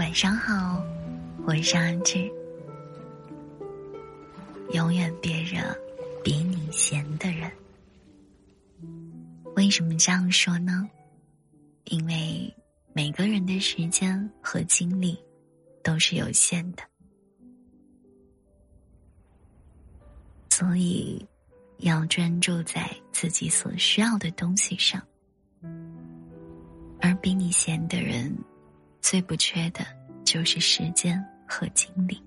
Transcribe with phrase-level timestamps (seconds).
[0.00, 0.82] 晚上好，
[1.44, 2.32] 我是安志。
[4.72, 5.60] 永远别惹
[6.24, 7.52] 比你闲的人。
[9.56, 10.88] 为什么这样说呢？
[11.84, 12.50] 因为
[12.94, 15.22] 每个人的时间和精力
[15.82, 16.82] 都是有限的，
[20.48, 21.22] 所以
[21.76, 24.98] 要专注在自己所需要的东西上。
[27.02, 28.29] 而比你闲的人，
[29.10, 29.84] 最不缺的
[30.24, 32.22] 就是时间和精力。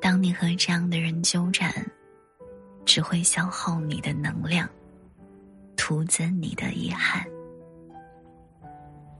[0.00, 1.84] 当你和这样的人纠缠，
[2.84, 4.70] 只会消耗你的能量，
[5.76, 7.26] 徒增你的遗憾。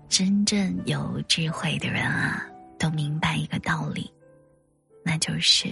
[0.08, 2.47] 真正有智慧的人啊，
[2.78, 4.08] 都明白一个道理，
[5.02, 5.66] 那就是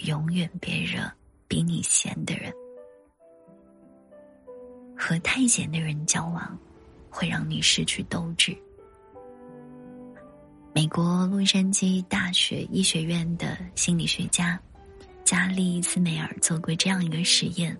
[0.00, 1.10] 永远别惹
[1.48, 2.52] 比你闲的人。
[4.94, 6.58] 和太闲的人交往，
[7.18, 8.56] 会让你失去斗志。
[10.72, 14.56] 美国洛杉矶大学医学院的心理学家
[15.24, 17.76] 加利斯梅尔做过这样一个实验，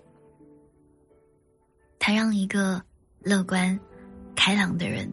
[1.97, 2.83] 他让一个
[3.21, 3.79] 乐观、
[4.35, 5.09] 开朗的人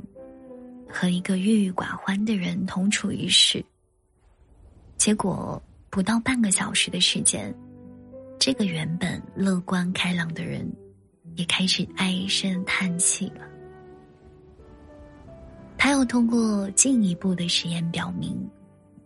[0.88, 3.64] 和一个郁郁寡欢的人同处一室，
[4.96, 7.54] 结果不到半个小时的时间，
[8.40, 10.68] 这个原本乐观开朗的人
[11.36, 13.55] 也开始唉声叹气了。
[15.96, 18.38] 又通过进一步的实验表明，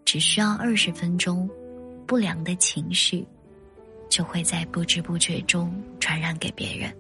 [0.05, 1.49] 只需要二十分钟，
[2.05, 3.25] 不良的情绪
[4.09, 6.93] 就会在不知不觉中传染给别人。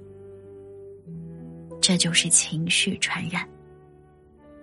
[1.83, 3.45] 这就是情绪传染。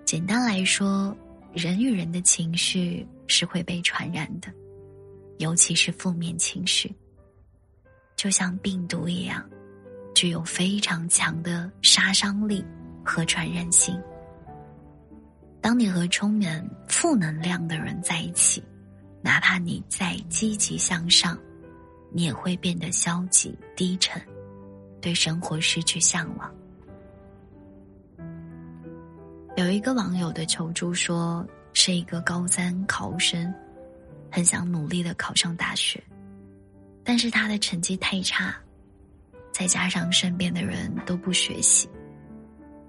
[0.06, 1.14] 简单来说，
[1.54, 4.48] 人与人的情绪是会被传染的，
[5.40, 6.90] 尤其是负面情绪，
[8.16, 9.44] 就像病毒一样，
[10.16, 12.64] 具有非常强的杀伤力
[13.04, 14.02] 和传染性。
[15.68, 18.64] 当你和充满负能量的人在一起，
[19.22, 21.38] 哪怕你再积极向上，
[22.10, 24.22] 你也会变得消极低沉，
[25.02, 26.50] 对生活失去向往。
[29.58, 33.54] 有一个网友的求助说，是一个高三考生，
[34.32, 36.02] 很想努力的考上大学，
[37.04, 38.56] 但是他的成绩太差，
[39.52, 41.90] 再加上身边的人都不学习，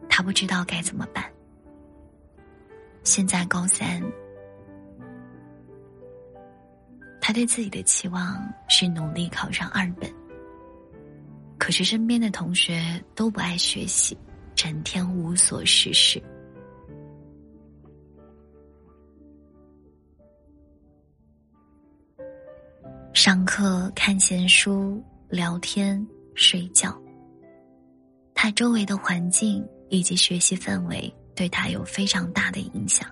[0.08, 1.24] 他不知道该怎么办。
[3.08, 4.02] 现在高三，
[7.22, 10.12] 他对自己的期望是努力考上二本。
[11.56, 14.14] 可是身边的同学都不爱学习，
[14.54, 16.22] 整天无所事事，
[23.14, 26.94] 上课看闲书、聊天、睡觉。
[28.34, 31.10] 他周围的环境以及学习氛围。
[31.38, 33.08] 对他有非常大的影响，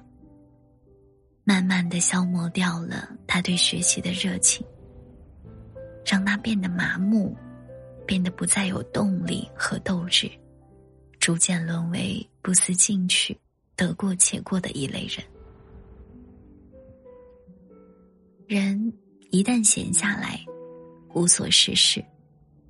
[1.44, 4.66] 慢慢的消磨掉了他对学习的热情，
[6.04, 7.36] 让他变得麻木，
[8.04, 10.28] 变得不再有动力和斗志，
[11.20, 13.38] 逐渐沦为不思进取、
[13.76, 15.24] 得过且过的一类人。
[18.48, 18.92] 人
[19.30, 20.44] 一旦闲下来，
[21.14, 22.04] 无所事事，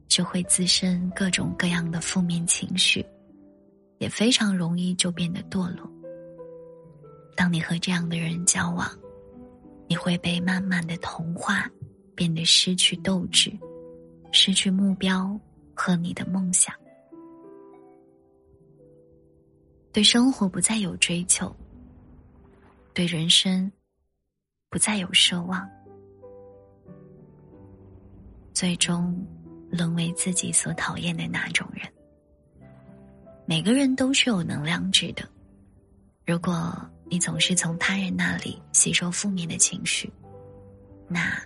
[0.06, 3.02] 就会滋生各种各样的负面情绪。
[3.98, 5.90] 也非常容易就变得堕落。
[7.36, 8.88] 当你和这样的人交往，
[9.88, 11.70] 你会被慢慢的同化，
[12.14, 13.52] 变得失去斗志，
[14.32, 15.38] 失去目标
[15.74, 16.74] 和你的梦想，
[19.92, 21.54] 对生活不再有追求，
[22.94, 23.70] 对人生
[24.70, 25.68] 不再有奢望，
[28.54, 29.26] 最终
[29.70, 31.86] 沦为自己所讨厌的那种人。
[33.48, 35.22] 每个人都是有能量值的，
[36.26, 36.76] 如果
[37.08, 40.12] 你总是从他人那里吸收负面的情绪，
[41.06, 41.40] 那，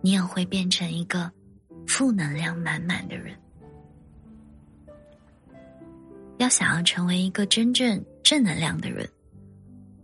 [0.00, 1.30] 你也会变成一个
[1.86, 3.36] 负能量满满的人。
[6.38, 9.06] 要想要成为一个真正正能量的人，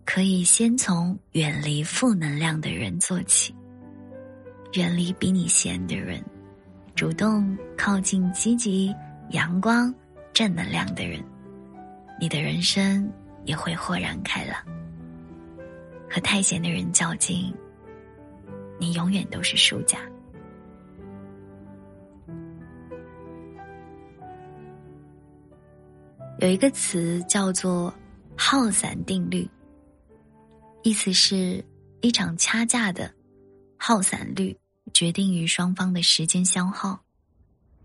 [0.05, 3.55] 可以先从远离负能量的人做起，
[4.75, 6.23] 远离比你闲的人，
[6.95, 8.95] 主动靠近积极
[9.31, 9.93] 阳光。
[10.41, 11.23] 正能量的人，
[12.19, 13.13] 你的人生
[13.45, 14.57] 也会豁然开朗。
[16.09, 17.55] 和太闲的人较劲，
[18.79, 19.99] 你永远都是输家。
[26.39, 27.93] 有一个词叫做
[28.35, 29.47] “耗散定律”，
[30.83, 31.63] 意思是
[32.01, 33.13] 一场掐架的
[33.77, 34.59] 耗散率
[34.95, 36.99] 决定于双方的时间消耗。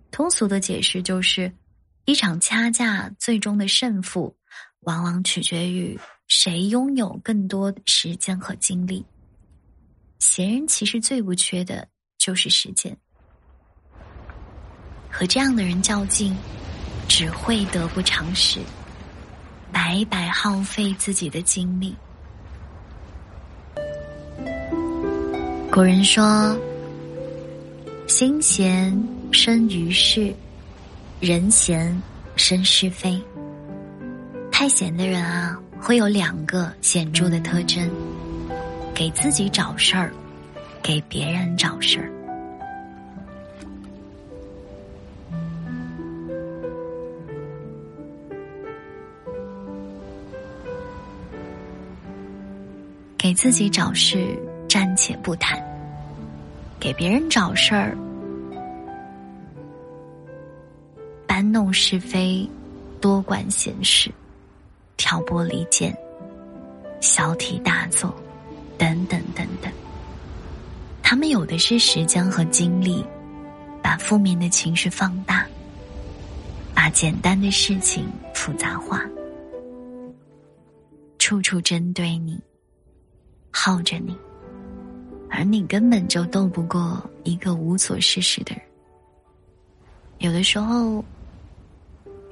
[0.09, 1.51] 通俗的解释就是。
[2.05, 4.35] 一场掐架最终的胜负，
[4.81, 9.03] 往往取决于谁拥有更多时间和精力。
[10.19, 11.87] 闲人其实最不缺的
[12.19, 12.95] 就是时间，
[15.09, 16.35] 和这样的人较劲，
[17.07, 18.59] 只会得不偿失，
[19.71, 21.95] 白白耗费自己的精力。
[25.71, 26.55] 古人说
[28.07, 28.95] ：“心闲
[29.31, 30.33] 生于世，
[31.19, 32.01] 人闲
[32.35, 33.21] 生是非。”
[34.51, 37.89] 太闲的人啊，会有两个显著的特征：
[38.93, 40.11] 给自己找事儿，
[40.81, 42.09] 给别人找事儿。
[53.17, 54.37] 给自己找事，
[54.69, 55.59] 暂且不谈；
[56.79, 57.97] 给别人找事儿，
[61.35, 62.49] 搬弄是非，
[63.01, 64.09] 多管闲事。
[64.95, 65.93] 挑拨离间、
[67.01, 68.15] 小题大做，
[68.77, 69.69] 等等等等。
[71.03, 73.05] 他们有的是时间和精力，
[73.83, 75.45] 把负面的情绪放大，
[76.73, 79.03] 把简单的事情复杂化，
[81.19, 82.39] 处处针对你，
[83.51, 84.17] 耗着你，
[85.29, 88.63] 而你根本就斗不过一个无所事事的人。
[90.19, 91.03] 有的时候，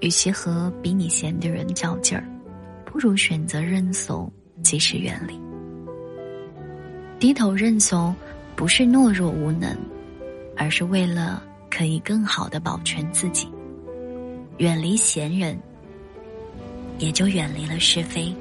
[0.04, 2.28] 与其和比你闲的人较劲儿。
[2.84, 4.30] 不如选择认怂，
[4.62, 5.40] 及时远离。
[7.18, 8.14] 低头认怂，
[8.54, 9.78] 不是懦弱无能，
[10.58, 11.42] 而是为了
[11.72, 13.48] 可以更好的保全自己。
[14.58, 15.58] 远离闲人，
[17.00, 18.36] 也就远离了是非，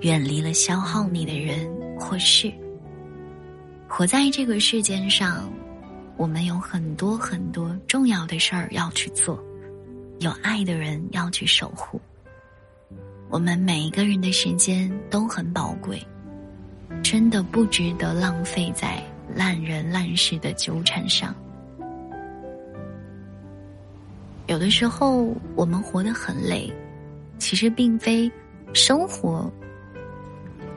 [0.00, 2.52] 远离了消耗你的人或事。
[3.88, 5.48] 活在这个世间上，
[6.16, 9.42] 我们有很多很多重要的事儿要去做，
[10.22, 12.00] 有爱的人要去守护。
[13.28, 16.00] 我们每一个人的时间都很宝贵，
[17.02, 19.02] 真的不值得浪费在
[19.34, 21.34] 烂人烂事的纠缠上。
[24.46, 26.72] 有的时候我们活得很累，
[27.38, 28.30] 其实并非
[28.72, 29.50] 生活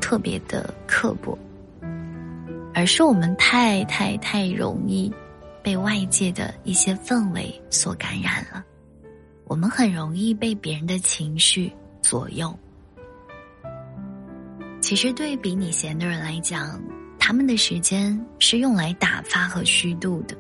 [0.01, 1.38] 特别的刻薄，
[2.74, 5.13] 而是我们太太太容易
[5.62, 8.63] 被外界的一些氛围所感染了，
[9.45, 11.71] 我们很容易被别人的情绪。
[12.06, 12.56] 左右。
[14.80, 16.80] 其实，对比你闲的人来讲，
[17.18, 20.38] 他们的时间是用来打发和虚度的，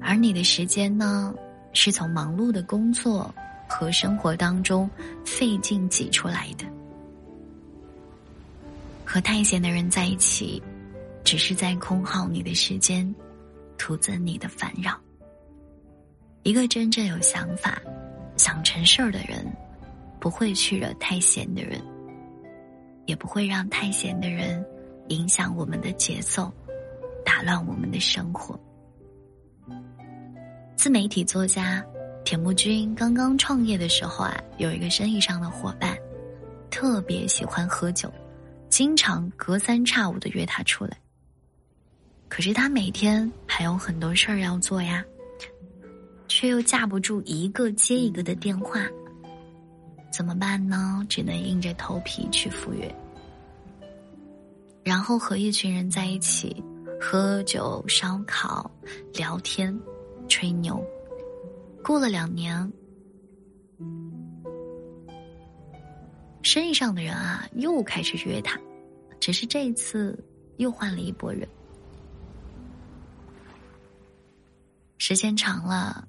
[0.00, 1.34] 而你的时间呢，
[1.72, 3.34] 是从忙碌的工作
[3.68, 4.88] 和生活当中
[5.24, 6.64] 费劲挤出来的。
[9.04, 10.62] 和太闲的人在一起，
[11.24, 13.12] 只是在空耗你的时间，
[13.76, 14.96] 徒增你的烦扰。
[16.44, 17.82] 一个真正有想法、
[18.36, 19.44] 想成事儿的人。
[20.20, 21.78] 不会去惹太闲的人，
[23.04, 24.64] 也不会让太闲的人
[25.08, 26.50] 影响我们的节奏，
[27.22, 28.58] 打乱我们的生活。
[30.76, 31.84] 自媒体作家
[32.24, 35.94] 田木君刚刚创业的时候啊，有一个生意上的伙伴，
[36.70, 38.10] 特别喜欢喝酒，
[38.70, 40.96] 经常隔三差五的约他出来。
[42.30, 45.04] 可是他每天还有很多事儿要做呀，
[46.28, 48.80] 却又架不住一个接一个的电话。
[50.12, 51.04] 怎么办呢？
[51.08, 52.94] 只能硬着头皮去赴约，
[54.84, 56.62] 然后和一群人在一起
[57.00, 58.70] 喝酒、烧烤、
[59.12, 59.76] 聊天、
[60.28, 60.80] 吹牛。
[61.82, 62.72] 过了两年，
[66.42, 68.56] 生意上的人啊又开始约他，
[69.18, 70.16] 只是这一次
[70.58, 71.48] 又换了一拨人。
[74.96, 76.06] 时间长了，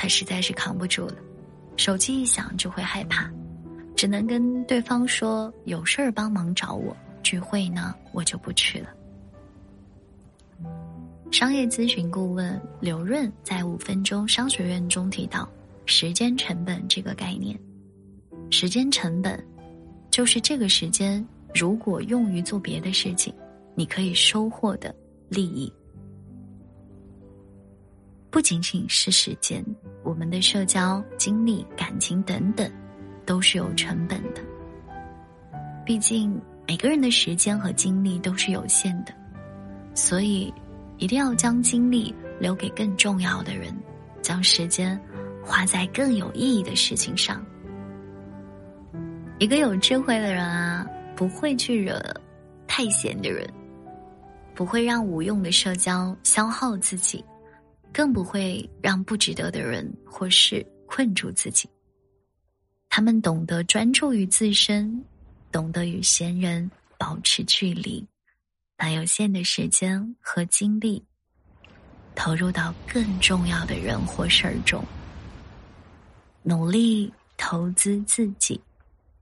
[0.00, 1.16] 他实在是扛不住了，
[1.76, 3.30] 手机一响就会害怕。
[3.94, 8.88] 只能跟对方说有事儿帮忙找我，聚会呢我就不去了。
[11.30, 15.46] 商业咨询顾问刘润在五分钟商学院中提到
[15.84, 17.54] 时间成本这个概念，
[18.50, 19.38] 时间成本
[20.10, 21.22] 就是这个时间
[21.54, 23.34] 如果用于做别的事情，
[23.74, 24.94] 你可以收获的
[25.28, 25.70] 利益，
[28.30, 29.64] 不仅仅是时间，
[30.02, 32.70] 我们的社交、精力、感情等等。
[33.26, 34.40] 都是有成本的，
[35.86, 39.14] 毕竟每个人的时间和精力都是有限的，
[39.94, 40.52] 所以
[40.98, 43.72] 一定要将精力留给更重要的人，
[44.20, 45.00] 将时间
[45.44, 47.40] 花在更有意义的事情上。
[49.38, 50.84] 一个有智慧的人啊，
[51.14, 52.02] 不会去惹
[52.66, 53.48] 太闲的人，
[54.56, 57.24] 不会让无用的社交消耗自己，
[57.92, 61.68] 更不会让不值得的人或事困住自己。
[62.88, 65.04] 他们懂得专注于自身，
[65.52, 66.68] 懂得与闲人
[66.98, 68.04] 保持距离，
[68.76, 71.02] 把有限的时间和精力
[72.14, 74.84] 投入到更重要的人或事儿中，
[76.42, 78.60] 努力投资自己，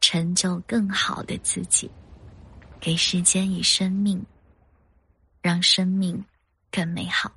[0.01, 1.91] 成就更好的自己，
[2.81, 4.25] 给时间以生命，
[5.43, 6.25] 让生命
[6.71, 7.31] 更美好。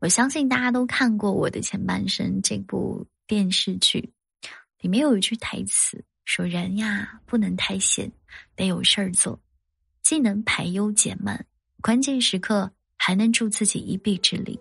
[0.00, 4.10] 我相信大家都看过《我的前半生》这部电视剧，
[4.80, 8.10] 里面有一句台词说：“人呀，不能太闲，
[8.56, 9.38] 得有事儿做，
[10.02, 11.38] 既能排忧解闷，
[11.82, 14.58] 关键时刻还能助自己一臂之力，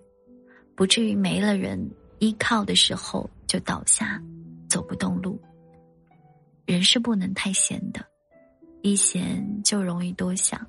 [0.75, 4.22] 不至于没了人依靠的时候就倒下，
[4.67, 5.41] 走不动路。
[6.65, 8.05] 人是不能太闲的，
[8.81, 10.67] 一闲就容易多想，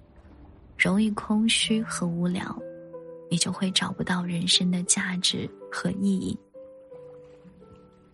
[0.78, 2.56] 容易空虚和无聊。”
[3.30, 6.36] 你就会找不到人生的价值和意义。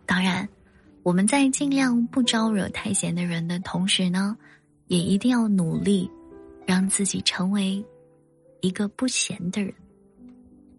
[0.05, 0.49] 当然，
[1.03, 4.37] 我们在尽量不招惹太闲的人的同时呢，
[4.87, 6.09] 也一定要努力，
[6.65, 7.85] 让自己成为
[8.61, 9.73] 一个不闲的人。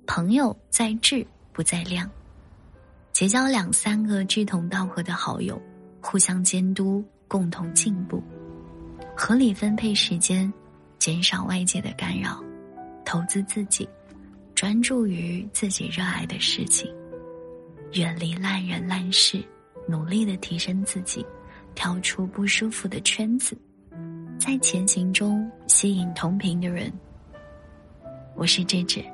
[0.06, 2.10] 朋友在质不在量，
[3.12, 5.62] 结交两三个志同道合的好友，
[6.00, 8.24] 互相监督，共同进步，
[9.16, 10.52] 合理分配时间，
[11.00, 12.42] 减少外界的干扰，
[13.04, 13.88] 投资自己。
[14.58, 16.92] 专注于自己热爱的事情，
[17.92, 19.40] 远离烂人烂事，
[19.88, 21.24] 努力的提升自己，
[21.76, 23.56] 跳出不舒服的圈子，
[24.40, 26.92] 在前行中吸引同频的人。
[28.36, 29.06] 我是智智，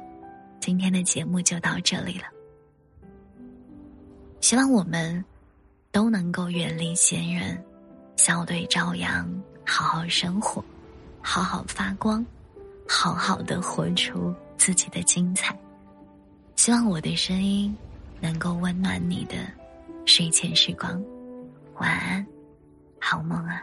[0.61, 2.23] 今天的节目就到这里了。
[4.39, 5.21] 希望我们
[5.91, 7.61] 都能够远离闲人，
[8.15, 9.29] 笑对朝阳，
[9.65, 10.63] 好好生活，
[11.21, 12.25] 好好发光，
[12.87, 14.33] 好好的活出。
[14.63, 15.53] 自己的精彩，
[16.55, 17.75] 希望我的声音
[18.21, 19.35] 能够温暖你的
[20.05, 21.03] 睡前时光。
[21.79, 22.25] 晚安，
[22.97, 23.61] 好梦啊。